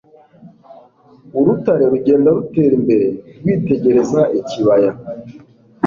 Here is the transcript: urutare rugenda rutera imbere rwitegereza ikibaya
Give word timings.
urutare 1.37 1.83
rugenda 1.93 2.27
rutera 2.35 2.73
imbere 2.79 3.07
rwitegereza 3.39 4.21
ikibaya 4.39 4.91